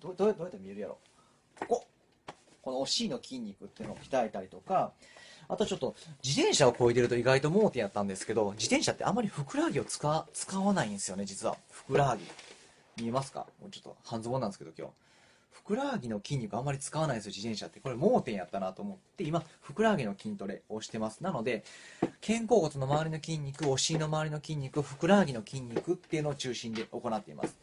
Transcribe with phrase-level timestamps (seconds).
[0.00, 0.98] どうどうやって見えるやろ。
[1.60, 1.86] ここ
[2.62, 4.92] このお尻の筋肉っていうのを鍛えたりとか
[5.48, 5.94] あとちょっと
[6.24, 11.56] 自転車をこいでると意外と盲点やったんですけど自転車ってあまりふくらはぎを使使わないんですよね実は。
[11.70, 12.24] ふくらはぎ。
[13.02, 13.46] 見えますか？
[13.60, 14.92] もうちょっと半ズボンなんですけど今日。
[15.50, 17.80] ふくらはぎの筋肉あんまり使わないんですよ自転車って。
[17.80, 21.22] これ盲点やったなと思って今ふくらはぎの筋トレをしてます。
[21.22, 21.64] なので
[22.26, 27.56] 肩甲骨の周りの筋肉お尻の周りの筋肉ふくらはぎの筋肉っていうのを中心で行っています。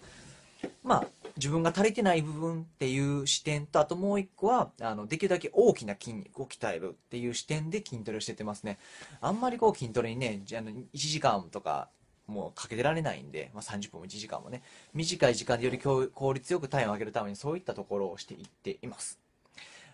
[0.84, 1.08] まあ
[1.38, 8.78] 自分が足りてない部分っていう視点とあともう一個はあのできるだけ大きな筋肉を鍛えるっていう視点で筋トレをしててますね
[9.22, 11.90] あんまりこう筋トレにねじゃあ1時間とか
[12.28, 14.62] もうかけてられないんで、まあ、30分も1時間もね
[14.94, 19.20] 短い時間でより効率よくタイムを上げるためにそういったところをしていっています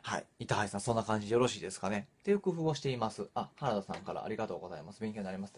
[0.08, 0.26] はい。
[0.40, 3.28] 板橋さん、そんな感じでよろしいですかねっていう工夫をしています。
[3.36, 5.02] あ、原田さんからありがとうございます。
[5.02, 5.54] 勉強になります。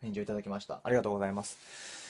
[0.00, 0.80] 返事をいただきました。
[0.82, 2.01] ありがとうございます。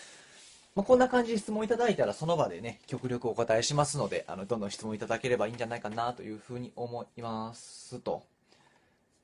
[0.74, 8.24] まあ、こんな感じで質問いただいたらその場でね、極力お答えしますので、あの、どんどん質問いただければいいんじゃないかなというふうに思いますと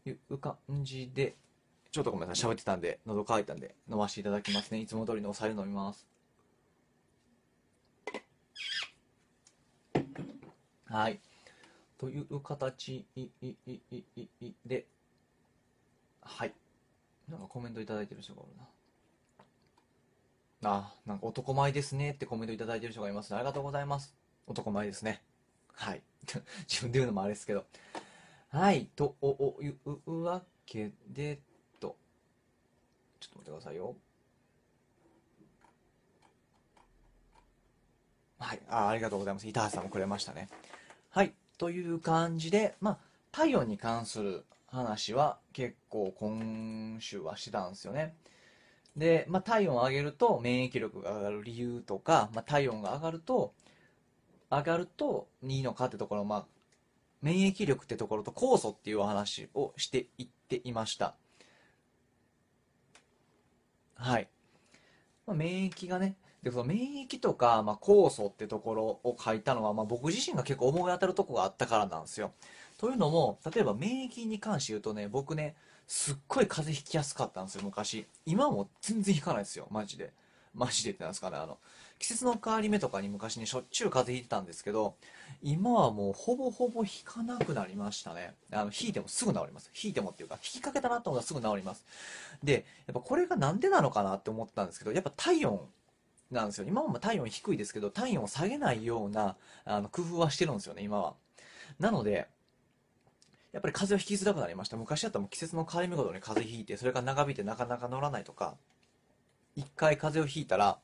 [0.04, 1.34] いう感じで、
[1.90, 4.80] ちょっとごめんなさい、喋ってたんで、喉乾いたんで飲ませていただきますね。
[4.80, 6.06] いつも通りのお酒飲みます。
[10.84, 11.18] はい。
[11.96, 13.06] という形
[14.66, 14.86] で、
[16.20, 16.52] はい。
[17.26, 18.64] なんかコメントいただいてる人がおるな。
[20.64, 24.14] あ、なんか男前ですねってコメントいただいてる人がいます、ね、ありがとうございます。
[24.46, 25.22] 男前ですね。
[25.74, 26.02] はい。
[26.68, 27.64] 自分で言うのもあれですけど。
[28.50, 28.86] はい。
[28.96, 29.16] と
[29.60, 31.40] いうわけで、
[31.78, 31.96] と。
[33.20, 33.96] ちょっと待ってくださいよ。
[38.38, 38.60] はい。
[38.68, 39.46] あありがとうございます。
[39.46, 40.48] 板橋さんもくれましたね。
[41.10, 41.34] はい。
[41.58, 42.98] という感じで、まあ、
[43.32, 48.14] 体温に関する話は結構今週はしてたんですよね。
[48.98, 53.54] で、まあ、体温を上げると免疫力が上がる理由とか、まあ、体温が上がると、
[54.50, 56.46] 上がるといいのかってところ、まあ、
[57.22, 61.14] 免疫力ってところと酵素っていうお話をしていっていました。
[63.94, 64.28] はい。
[65.26, 72.32] まあ、免疫がね、で、その免疫とか、まあ、酵素ってところを書いたのは、まあ、僕自身が結構思い当たるとこがあったからなんですよ。
[72.78, 75.54] というのも、例えば免疫に関して言うとね、僕ね、
[75.88, 78.06] すっごい風邪ひきやすかったんですよ、昔。
[78.26, 80.12] 今も全然ひかないですよ、マジで。
[80.54, 81.58] マジでってなんですかね、あの、
[81.98, 84.96] 季節の変わり目とかに昔にしょっちゅう風邪ひいてたんですけど、
[85.42, 88.34] 今はもうほぼほぼひかなくなりましたね。
[88.52, 89.70] あの、引いてもすぐ治ります。
[89.82, 91.86] 引いてもっていうか、引きかけたなと思ったらすぐ治ります。
[92.42, 95.60] で、やっぱこれがなんでなのかなって思ったんですけど、やっぱ体温
[96.30, 96.66] なんですよ。
[96.68, 101.14] 今も体温低いですけど、体温を下げないような、あの、工夫はしてるんですよね、今は。
[101.78, 102.28] なので、
[103.52, 104.76] やっぱり風邪をひきづらくなりました。
[104.76, 108.56] 昔だったらもう季節の変わり目ごとに風邪ひいて、それが長引いてなかなか乗らないとか、
[109.56, 110.78] 一回風邪をひいたら、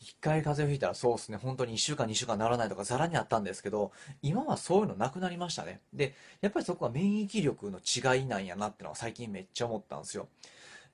[0.00, 3.92] 一回風邪をひいたらそうですね、本当に1週間2週間ならないとかざらにあったんですけど、
[4.22, 5.80] 今はそういうのなくなりましたね。
[5.92, 10.28] で、やっぱりそこは免疫力の違いなんやなってのは最近めっちゃ思ったんですよ。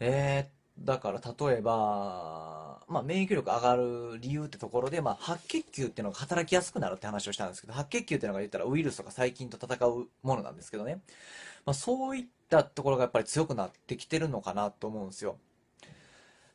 [0.01, 0.49] えー、っ
[0.79, 11.01] だから例えば、まあ、免疫力上がる理由ってところで、まあ、白血球っていうのが働きやすくなるって話をしたんですけど白血球っていうのが言ったらウイルスとか細菌と戦うものなんですけどね、
[11.65, 15.37] まあ、そういったところがやっぱり強くなってきてるのかなと思うんですよ。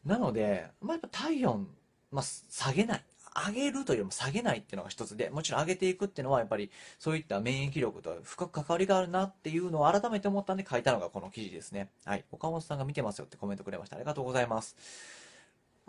[0.06, 1.68] なので、まあ、やっぱ体温、
[2.12, 3.04] まあ、下げない。
[3.48, 11.90] 上げるというよりも下げないっていうのが一つで、もちろん上げていくっていうのはやっぱりそういった免疫力と深く関わりがあるなっていうのを改めて思ったんで書いたのがこの記事ですね。
[12.06, 12.26] はい。
[12.32, 13.96] 岡本さんが見てますよってコメントくれました。
[13.96, 14.76] ありがとうございます。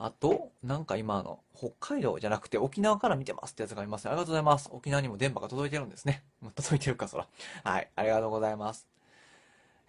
[0.03, 4.07] あと、なんか今の、北海道じゃなくて沖縄から見てますってやつがいます。
[4.07, 4.71] ありがとうございます。
[4.73, 6.25] 沖縄にも電波が届いてるんですね。
[6.55, 7.27] 届いてるか、そら。
[7.65, 7.91] はい。
[7.95, 8.87] ありがとうございます。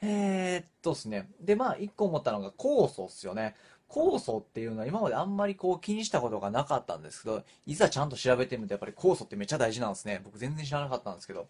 [0.02, 1.30] えー、っとですね。
[1.40, 3.56] で、まあ、一個思ったのが酵素っすよね。
[3.92, 10.22] 酵素っていうのは今まであんまりこう気にしたことがなかったんですけど、いざちゃんと調べてみるとやっぱり酵素ってめっちゃ大事なんですね。
[10.24, 11.48] 僕全然知らなかったんですけど、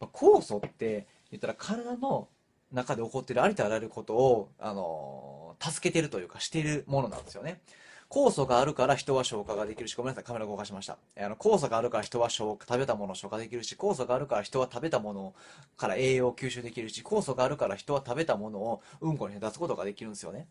[0.00, 2.28] まあ、酵素って言ったら体の
[2.72, 7.60] 中で起こってるありとあらゆることを、あのー、助けてるというかしてるものなんですよね。
[8.08, 10.98] 酵素があるから人は消化ができるし、ごめんなさい、カメラ動かしました。
[11.18, 15.34] あの酵素があるから人は消化、食べたものを消化できるし、酵素があるから人は食べたもの
[15.78, 20.46] から栄養を吸収できるし、酵素があるから人は食べたものをうんこに出すことができるんですよね。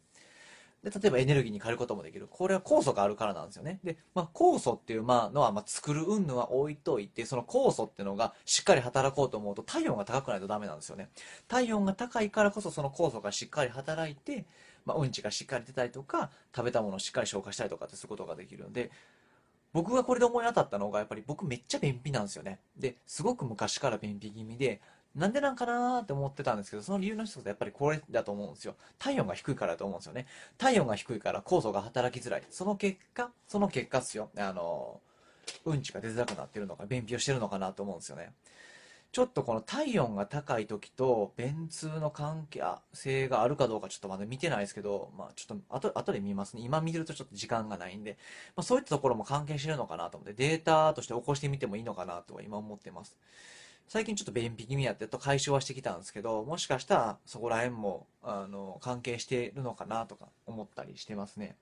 [0.84, 2.28] で、例えばエネルギーに変えることもできる。
[2.28, 3.80] これは酵素があるからなんですよね。
[3.84, 11.10] で、まあ、酵素っていうまあのは、まあ、作る云々は置いといて、その酵素っていうのがしっかり働こうと思うと体温が高くないとダメなんですよね。
[11.48, 14.46] 体温が高いからこそその酵素がしっかり働いて、
[14.86, 18.90] まあ、うんちがしっかり出たりとか、食べたものをしっかり消化したりとかってすることができるんで、
[19.74, 22.60] 僕がこれで思い当たったのが、やっぱり僕めっちゃ便秘なんですよね。
[22.78, 24.82] で、すごく昔から便秘気味で、
[25.16, 28.76] なんでなんかなーって思ってたんですけど、その理由の一つはやっぱりこれだと思うんですよ。
[28.98, 30.26] 体温が低いからだと思うんですよね。
[30.58, 32.44] 体温が低いから酵素が働きづらい。
[32.50, 34.30] その結果、その結果っすよ。
[34.38, 35.02] あの、
[35.66, 38.34] うんちが出づらくなってるのか、便秘をしてるのかなと思うんですよね。
[39.12, 46.62] ちょっとこの体温が高い時と便通の関係性があるかどうかちょっとまだ見てないですけど、まあちょっと後後で見ますね。
[46.62, 48.18] 今見てるとちょっと時間がないんで、
[48.56, 53.18] まあそういったところも関係してるのかなと思ってデータとして起こしてみてもいいのかなとは今思ってます。
[53.92, 61.58] 最近ちょっと便秘気味やってと解消はしてきたんですけど、もしかしたらそこら辺も、あの、関係してるのかなとか思ったりしてますね。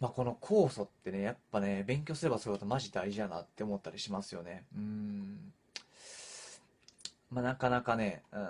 [0.00, 4.64] まあ、この酵素ってね、やっぱね、勉強すればそういうことマジ大事やなって思ったりしますよね。
[4.76, 5.52] うん。
[7.30, 8.40] まあ、なかなかね、うん、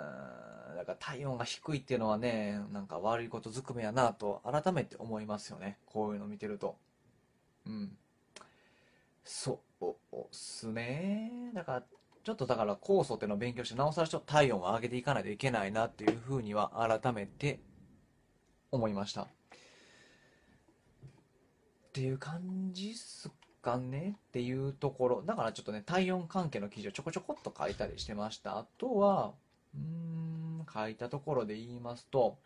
[0.77, 5.77] だから体温が低いっていうのはね、なんか悪いことずくめやなと改めて思いますよね。
[5.85, 6.75] こういうの見てると。
[7.67, 7.95] うん。
[9.23, 11.51] そうっすね。
[11.53, 11.83] だから、
[12.27, 16.71] ちょっとだから酵素っていうのを勉強して、なおさらちょっと体温を上げていかないといけないなっていうふうには
[17.01, 17.61] 改めて
[18.69, 19.21] 思いました。
[19.21, 19.27] っ
[21.93, 23.31] ていう感じっす
[23.61, 25.21] かねっていうところ。
[25.21, 28.57] だからちょっとね、体温関係の記事をちょこちょこっと書いたりしてました。
[28.57, 29.31] あとは、
[29.73, 32.39] うん、書いたところで言いますと、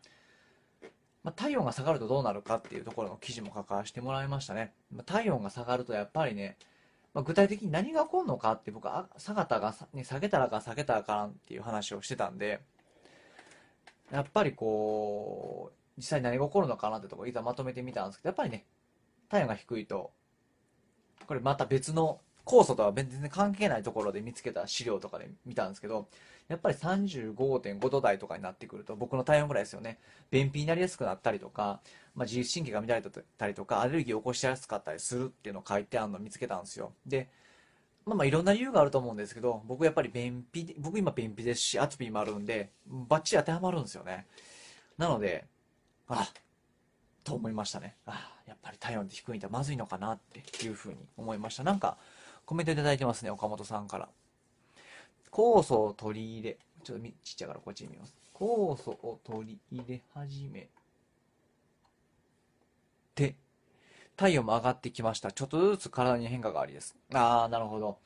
[1.23, 4.75] まあ、体温が下がるとどうなるかっていうところの記事も書かせてもらいましたね。
[4.91, 6.59] まあ、体温が下がるとやっぱりね、
[7.13, 12.61] まあ、具体的に何が起こるのかって僕は下がったが、ね、下げたらか下げたらかんっていう話をしてたんで、
[14.11, 18.65] やっぱりこう、実際何が起こるのかなってところいざまとめてみたんですけど、やっぱりね、
[19.29, 20.11] 体温が低いと、
[21.27, 26.07] これまた別の酵素とは全然関係ないところで見つけた資料とかで見たんですけど、
[26.51, 29.99] やっぱり35.5度台とかになってくると、僕の体温ぐらいですよね。
[30.29, 31.79] 便秘になりやすくなったりとか、
[32.13, 36.91] まあ、自律神経が乱れたりとか、アレルギーを起こしやすかったりするっていうのを書いてあるのを見つけたんですよ。
[37.05, 37.29] で、
[38.05, 44.27] まあまあいろんな理由があると思うんですけど、僕やっぱり便秘、僕今便秘ですし、アトピーもあるんで、バッチリ当てはまるんですよね。
[44.97, 45.45] なので、
[46.09, 46.27] あ、
[47.23, 47.95] と思いましたね。
[48.05, 51.63] あやっぱり体温って低いんだ、まずいのかなっていうふうに思いました。
[51.63, 51.97] なんか、
[52.45, 54.09] コメントいただいてますね、岡本さんから。
[55.31, 58.15] 酵素を取り入れ、ちょっとちっちゃいからこっち見ます。
[58.33, 60.69] 酵素を取り入れ始め
[63.15, 63.35] て、
[64.15, 65.31] 体温も上がってきました。
[65.31, 66.95] ちょっとずつ体に変化がありです。
[67.13, 67.99] ああ、なるほど。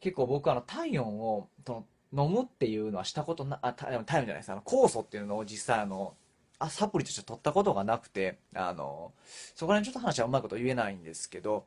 [0.00, 4.52] 結構僕あの体温をと飲むっていうのはしたことな、あ、体温じゃないです。
[4.52, 6.14] あの酵素っていうのを実際あの、
[6.58, 9.12] あ、サプリとして取ったことがなくて、あの、
[9.54, 11.66] そこら辺ちょっと話はうまいこと言えないんですけど、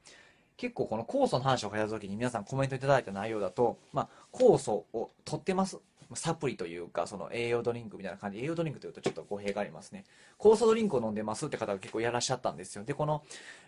[0.58, 5.78] 結構この酵素の話を書いた時に皆さんコメントいただいた内容だと、まあ、酵素を取ってます。
[6.14, 10.06] サプリというか、その栄養ドリンクみたいな感じ、栄養ドリンクというとちょっと語弊がありますね。
[10.40, 12.86] 酵素ドリンクを飲んでますって方が結構いらっしゃったんですよ。
[12.86, 13.24] で、この、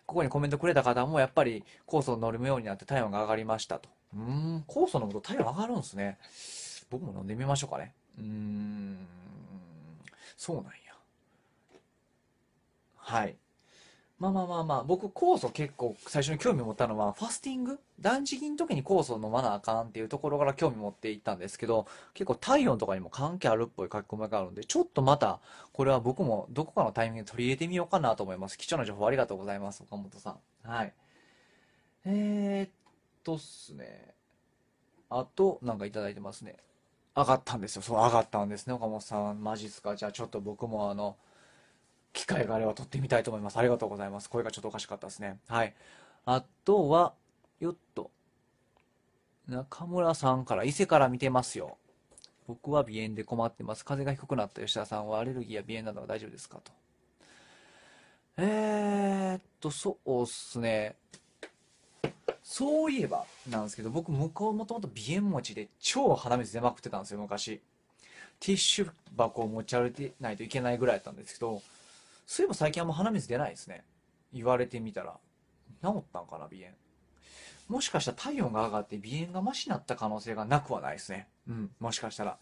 [0.06, 3.89] ここにコメントくれた方もやっぱり酵素を飲むようになって体温が上がりましたと。
[4.15, 6.18] うん、酵素飲むと体温上がるんですね。
[6.89, 7.94] 僕も飲んでみましょうかね。
[8.18, 9.06] うん、
[10.38, 10.71] そうなんや。
[12.95, 13.36] はい。
[14.19, 17.80] まあまあまあまあ、僕酵素結構最初に興味持ったのは、ファスティング？
[18.01, 25.39] 断食の時に酵素飲まなあかんっていうところから興味持っていったんですけど、結構体温とかにも関係あるっぽい書き込みがあるんで、ちょっとまた、
[25.71, 28.57] これは僕もどこかのタイミングで取り入れてみようかなと思います。
[28.57, 30.31] 貴重な情報ありがとうございます、岡本さ
[30.65, 30.69] ん。
[30.69, 30.94] はい。
[32.06, 32.72] えー、っ
[33.24, 34.13] とっすね。
[35.10, 36.57] あと、なんかいただいてますね。
[37.15, 37.81] 上がったんですよ。
[37.81, 39.42] そう、上がったんですね、岡本さん。
[39.42, 39.95] マジっすか？
[39.95, 41.15] じゃあちょっと僕もあの、
[42.14, 43.58] 機会があれば撮ってみたいと思います。
[43.58, 44.30] ありがとうございます。
[44.30, 45.40] 声がちょっとおかしかったですね。
[45.48, 45.74] はい。
[46.26, 47.14] あとは、
[47.60, 48.12] よっと。
[49.48, 51.78] 中村さんから伊勢から見てますよ。
[52.48, 53.86] 僕は鼻炎で困ってます。
[53.86, 56.60] 風邪が低くなった吉田さんはアレルギーや鼻炎などは大丈夫ですか？
[56.63, 56.72] と。
[58.38, 60.96] えーっと、そうっすね。
[62.44, 67.62] そういえばなんですけど、僕、向こうもともと鼻炎持ちで超鼻水出まくってたんですよ、昔。
[68.39, 71.62] ティッシュ箱を持ち歩いてないといけないぐらいだったんですけど、
[72.29, 73.83] そういえば最近あんま鼻水出ないですね。
[74.31, 75.17] 言われてみたら。
[75.81, 76.67] 治ったんかな、鼻炎。
[77.67, 81.27] もしかしたら体温が上がって鼻炎がマシになった可能性がなくはないですね。
[81.48, 82.38] うん、もしかしたら。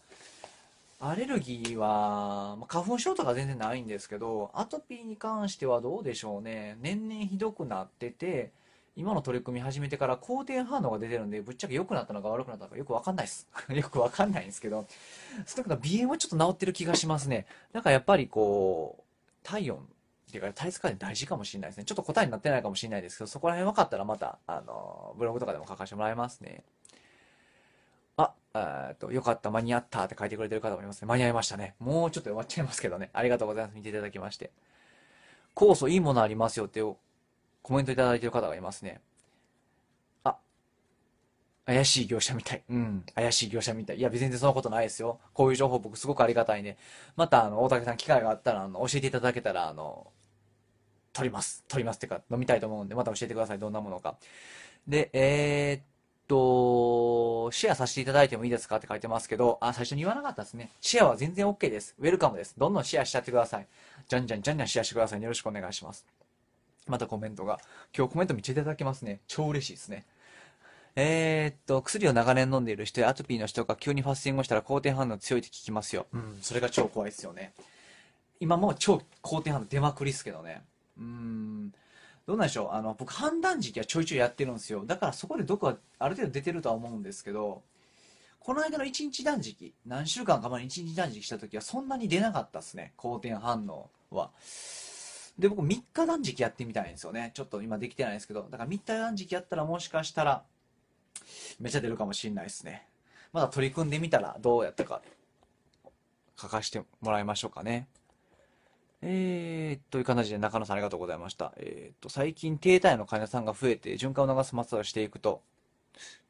[1.00, 6.76] アレルギーは、まあ、花粉症とか全然ないんですけど、アトピーに関してはどうでしょうね。
[6.82, 8.52] 年々ひどくなってて、
[8.94, 13.48] 今の取り組み始めてから好転反応が出てるんで、ぶっちゃけ良くなったのか悪くなったのかよくわかんないです。
[13.72, 14.86] よくわかんないんですけど、
[15.46, 17.46] 少なくとも鼻炎はちょっと治ってる気がしますね。
[17.72, 19.07] なんかやっぱりこう、
[19.48, 19.80] 体温っ
[20.30, 21.84] ていうか体質管理大事かもしれないですね。
[21.84, 26.64] ちょっと答えになってないかもしれないですけど、そこら辺分かったらまた、あの、ブログとかでも書かせてもらいますね。
[28.18, 31.06] あ、えっと、よかった、間に合ったって書いてくれてる方もいますね。
[31.08, 31.76] 間に合いましたね。
[31.78, 33.08] もうちょっと終わっちゃいますけどね。
[33.14, 33.74] ありがとうございます。
[33.74, 34.50] 見ていただきまして。
[35.54, 36.82] 酵素いいものありますよって
[37.62, 39.00] コメントいただいてる方がいますね。
[41.68, 42.62] 怪しい業者みたい。
[42.70, 43.04] うん。
[43.14, 43.98] 怪しい業者みたい。
[43.98, 45.20] いや、別にそんなことないですよ。
[45.34, 46.78] こういう情報僕すごくありがたいね。
[47.14, 50.10] また、あの、大竹さん機会があったら、あの、教えていただけたら、あの、
[51.12, 51.64] 取ります。
[51.68, 53.58] 取りますってか、飲みたいと思うんで、また教えてください。
[53.58, 54.16] どんなものか。
[54.86, 55.82] で、えー、っ
[56.26, 60.70] と、シェアさせていただいてもいいですかって書いてますけど、あ、最初に言わなかったですね。
[60.80, 61.94] シェアは全然 OK です。
[61.98, 62.54] ウェルカムです。
[62.56, 63.66] どんどんシェアしちゃってください。
[64.08, 65.22] じゃんじゃんじゃんじゃんシェアしてください。
[65.22, 66.06] よろしくお願いします。
[66.86, 67.60] またコメントが。
[67.94, 69.20] 今日コメントめっちゃいただけますね。
[69.26, 70.06] 超嬉しいですね。
[71.00, 76.06] えー、っと、薬を長年飲んでいる人やアトピーの人が急にファスティングをしたら好転反応強いって聞きますよ。
[76.12, 77.52] うん、それが超怖いですよね。
[78.40, 80.64] 今も超好転反応出まくりっすけどね。
[80.98, 81.72] うん。
[82.26, 84.82] どうなんでしょうあの、僕判断時期はちょいちょいやってるんですよ。
[84.84, 87.62] だからそこで毒はある程度出てるとは思うんですけど、
[88.40, 92.92] この間の1日断食、何週間か前に1日断食した時はそんなに出なかったっすね。
[92.96, 94.32] 好転反応は。
[95.38, 97.30] で、僕3日断食やってみたいんですよね。
[97.34, 100.42] ちょっと今できてないんですけど、だから3日断食やったらもしかしたら、
[101.60, 102.86] めっちゃ出るかもしんないですね。
[103.32, 105.02] まだ取り組んでみたらどうやったか、
[106.40, 107.88] 書かしてもらいましょうかね。
[109.00, 111.52] えー、という形で中野さんありがとうございました。
[111.56, 115.40] えー、と、最近低体温の患者さんが増えて循環を流すマッサージをしていくと、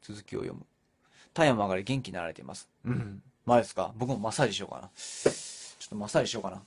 [0.03, 0.67] 続きを読む。
[1.33, 2.69] 体温も上がり元気になられています。
[2.85, 3.23] うん。
[3.47, 3.93] 前ですか？
[3.97, 4.91] 僕もマッサージしようかな。
[4.95, 5.31] ちょ
[5.87, 6.63] っとマッサージしようかな。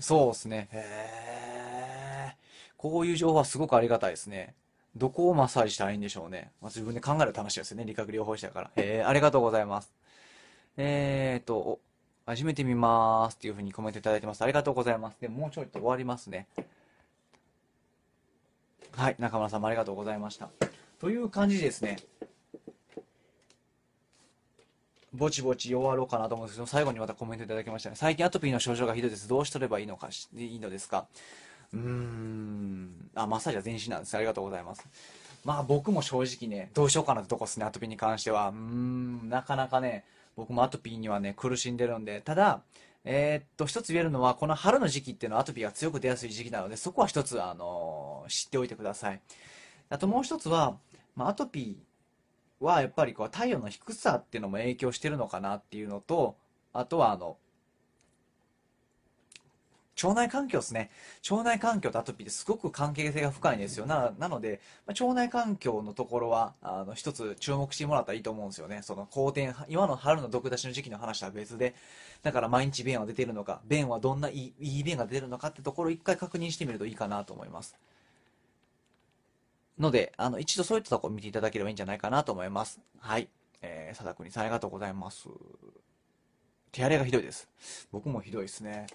[0.00, 0.68] そうですね。
[0.72, 2.34] へー。
[2.76, 4.54] こういう情報はすごくありがたいですね。
[4.96, 6.52] どこをマッサージしたらいいんでしょうね。
[6.60, 7.84] まあ、自分で考える楽しいですよね。
[7.84, 8.70] 理学療法士だから。
[8.76, 9.92] えー、ありがとうございます。
[10.76, 11.80] えーと、
[12.26, 14.42] 始めてみまーすっていうふうにコメントいただいてます。
[14.42, 15.16] ありがとうございます。
[15.20, 16.46] でももうちょいと終わりますね。
[18.92, 20.48] はい、中村さんもありがとうございました。
[21.00, 21.96] という感じですね。
[25.12, 27.96] ぼちぼち終わろうかなと思うんですけど、最後にまたコメントいただきましたね。
[27.96, 29.28] 最近アトピーの症状がひどいです。
[29.28, 31.06] どうしとればいいのかし、いいのですか？
[31.74, 33.10] うーん。
[33.14, 34.16] あ、マッサージは全身なんです。
[34.16, 34.86] ありがとうございます。
[35.44, 38.48] まあ僕も正直ね、どうしようかなってとこですね、アトピーに関しては。
[38.48, 40.04] うーん、なかなかね、
[40.36, 42.62] 僕もアトピーにはね、苦しんでるんで、ただ、
[43.04, 49.20] えー、っと、一つ言えるのは、この春の時期っていうのはアトピーが強く出やすい時期なので、そこは一つ、あのー、知っておいてください。
[49.90, 50.78] あともう一つは、
[51.14, 56.36] まあ、アトピーはやっぱりこう体温の低さっていうのも影響してるのかなっていうのと、
[56.72, 57.36] あとはあの、
[60.02, 60.90] 腸内環境ですね。
[61.30, 63.86] 腸内環境とアトピーってすごく関係性が深いんですよ。
[63.86, 68.82] ななので、まあ、腸内環境のところは、あの、一つ注目してもらったらいいと思うんですよね。
[68.82, 71.74] その、好転、今の春の毒出しの時期の話とは別で、
[72.22, 77.76] だから毎日便は出てるのか、便はどんないいいい便が出るのかってところを一回確認してみるといいかなと思います。
[79.78, 82.80] ので、あの、一度そういったとこを見ていただければいいんじゃないかなと思います。
[82.98, 83.28] はい。
[83.62, 85.28] えー、佐田国さんありがとうございます。
[86.70, 87.48] 手荒れがひどいです。
[87.92, 88.86] 僕もひどいですね。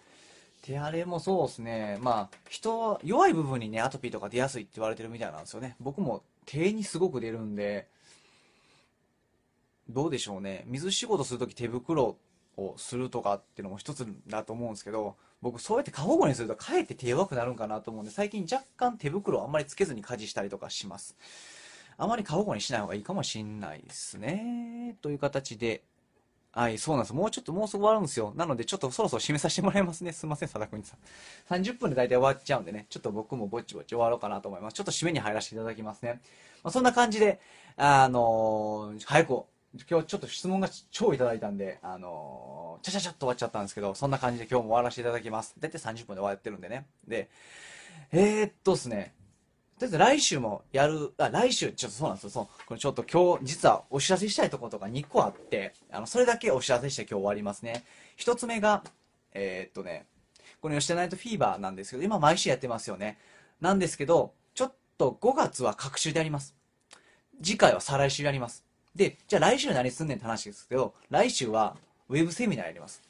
[0.61, 1.97] 手荒れもそうですね。
[2.01, 5.75] まあ、人は弱い部分にね、アトピーとか出やすいって言われてるみたいなんですよね。
[5.79, 7.87] 僕も手にすごく出るんで、
[9.89, 10.63] どうでしょうね。
[10.67, 12.17] 水仕事するとき手袋
[12.57, 21.15] をするとかっていうのも一つだと思うんですけど、僕そうやって過保護にするとかえって手弱くなるんかなと思うんで、最近若干手袋をあんまりつけずに家事したりとかします。
[21.97, 24.95] あまり過保護にしない方がいいかもしんないですね。
[25.01, 25.81] という形で、
[26.51, 27.13] はい、そうなんです。
[27.13, 28.33] もうちょっと、もうすぐ終わるんですよ。
[28.35, 30.11] なので、ちょっとそろそろ締めさせてもらいますね。
[30.11, 30.97] すいません、佐田くんさ
[31.51, 31.55] ん。
[31.55, 34.73] 30分で大体終わっちゃうんでね、ちょっと僕もぼちぼち終わろうかなと思います。
[34.73, 36.21] ちょっと締めに入らせていただきますね。
[36.63, 37.39] まあ、そんな感じで、
[37.77, 39.43] あのー、早く、
[39.87, 45.53] 今日ちょっと質問が超いただいたんで、あのー、ちゃちゃちゃっと終わっちゃったんですけど、そんな感じで今日も終わらせていただきます。
[45.59, 46.87] 大体30分で終わってるんでね。
[47.07, 47.29] で、
[48.11, 49.13] えー、っとですね、
[49.79, 52.29] とりあえず来週もやる、あ、来週、ちょっとそうなんですよ。
[52.29, 57.85] そう、これちょっと今日、実はお知らせしたいところとか2個あって、あの、それだけお知らせして今日終わりますね。
[58.17, 58.83] 一つ目が、
[59.33, 60.05] えー、っとね、
[60.61, 63.17] この吉田ナイトフィーバーなんですけど、今毎週やってますよね。
[63.61, 66.55] なんですけど、ちょっと5月は各週でやります。
[67.41, 68.65] 次回は再来週やります。
[68.93, 71.77] で、じゃあ来週何すんねんって話ですけど、来週は
[72.09, 73.01] ウェブセミナーやります。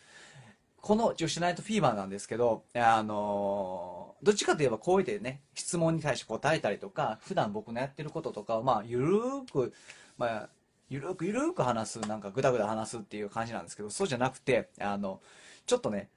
[0.81, 9.73] この女子ナイトフィーバーなんですけど、あのー、どっちかといえばこうやってね、質問に対して答えたりとか、普段僕のやってることとかを、まあ、ゆるーく、
[10.17, 10.49] まあ、
[10.89, 15.21] ゆるーくゆるーく話す、なんかぐだぐだ話すっていう感じなんですけど、そうじゃなくて、あの、
[15.65, 16.09] ちょっとね、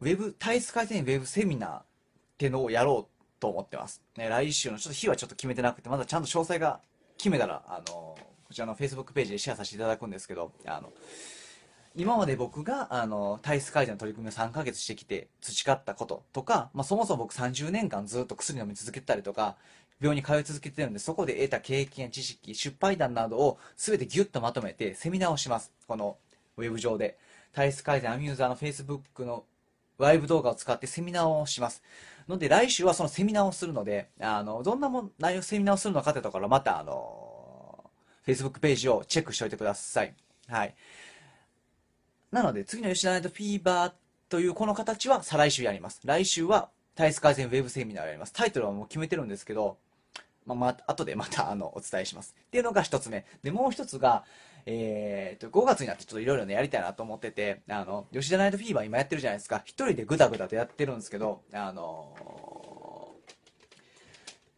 [0.00, 1.84] ウェブ、体質改善ウェブセミナーっ
[2.38, 4.02] ていうのをやろうと思ってます。
[4.16, 6.80] ね、来週の、ちょっと日はちょっと決めてなくて、まだちゃんと詳細が
[7.16, 8.18] 決めたら、あの、こ
[8.52, 10.92] ちらの Facebook ページでシェアさせていただくんですけど、あの、
[11.96, 19.56] 今まで僕が、あの、体質改善の取り組みを3ヶ月してきて培ったこととか、まあ、そもそも僕30年間ずっと薬飲み続けてたりとか、
[20.00, 25.72] 病院に通い続けてるんで、そこで得た経験知識、失敗談などを全てギュッとまとめてセミナーをします。
[25.88, 26.18] この
[26.56, 27.18] ウェブ上で。
[27.52, 29.44] 体質改善アミューザーの Facebook の
[29.96, 31.82] ワイブ動画を使ってセミナーをします。
[32.28, 37.90] ので、来週はそのセミナーをするので、あの、どんなも内容セミナーをするのかってところ、また、あの、
[38.26, 40.14] Facebook ページをチェックしておいてください。
[40.48, 40.74] はい。
[42.32, 43.92] なので、次の吉田ナイトフィーバー
[44.28, 46.00] というこの形は再来週やります。
[46.04, 48.32] 来週は、体質改善ウェブセミナーをやります。
[48.32, 49.78] タイトルはもう決めてるんですけど、
[50.46, 52.34] まあ、まあ、後でまた、あの、お伝えします。
[52.46, 53.26] っていうのが一つ目。
[53.42, 54.24] で、もう一つが、
[54.64, 59.62] えー、と、5月になってちょっといろいろね、やりたいなと思ってて、あの、吉田ナイトフィーバー今やってるじゃないですか。
[59.64, 63.14] 一人でぐだぐだとやってるんですけど、あの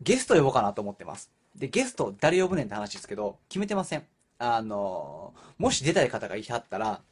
[0.01, 1.31] ゲスト呼ぼうかなと思ってます。
[1.57, 4.05] で、ゲスト誰呼ぶねんって話ですけど、決めてません。
[4.39, 7.03] あのもし出たい方がいはったら、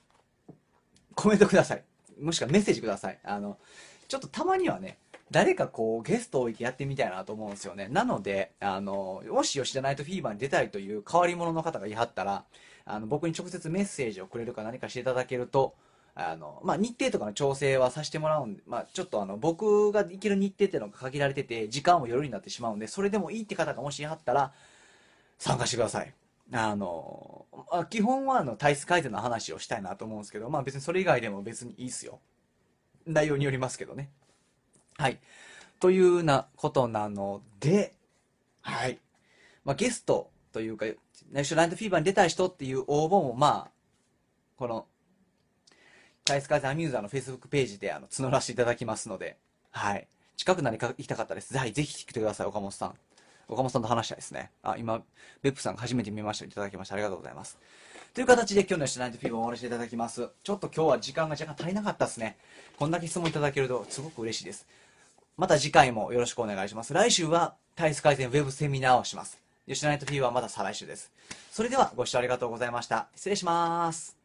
[1.17, 1.83] コメントください。
[2.21, 3.19] もしくはメッセージください。
[3.25, 3.59] あの、
[4.07, 4.99] ちょっとたまにはね、
[5.31, 7.89] 誰かこうゲストを置いてやってみたいなと思うんですよね。
[7.89, 12.45] なので、あの、もし吉田ナイトフィーバーに出たいという変わり者の方がいはったら、
[12.85, 15.75] あの、僕に直接メッセージをくれるか何かしていただけると、
[16.15, 24.53] あの、まあ、日程とかの調整はさせてもらうんで、まあ、ちょっとあの、僕が行ける日程っていうのが限られてて、時間も夜になってしまうんで、それでもいいって方がもしいはったら、
[25.39, 26.15] 参加してください。
[26.53, 32.21] あの、まあ、基本はあの、体質改善の話をしたいなと思うんですけど、まあ別にそれ以外でも別にいいっすよ。
[33.07, 34.11] 内容によりますけどね。
[34.99, 35.19] はい。
[35.81, 37.95] というなことなので、
[38.63, 38.99] はい。
[39.65, 40.87] まあ、ゲストというか、
[41.33, 43.71] ナショナルフィーバーに出たい人っていう応募も、まあ、
[44.57, 44.87] この、
[46.25, 49.37] カイスカイザーアミューザーの Facebook ページであの募らせていただきますので、
[49.71, 50.09] はい。
[50.37, 51.57] 近くなり行きたかったです。
[51.57, 52.95] はい、ぜひ来てください、岡本さん。
[53.49, 54.51] 岡本さんと話したいですね。
[54.63, 55.03] あ、今、
[55.43, 56.95] ベップさんが初めて見ましたいただきました。
[56.95, 57.59] ありがとうございます。
[58.15, 60.31] という形で今日のシナイトフィーバーを終わらせていただきます。
[60.43, 62.39] ちょっと今日は時間が若干足りなかったですね。
[62.79, 64.67] こんだけ質問いただけるとすごく嬉しいです。
[65.37, 66.95] また次回もよろしくお願いします。
[66.95, 69.39] 来週は体質改善ウェブセミナーをします。
[69.69, 71.13] 吉田ナイトフィーバーはまた再来週です。
[71.51, 73.09] それではご視聴ありがとうございました。
[73.15, 74.16] 失礼します。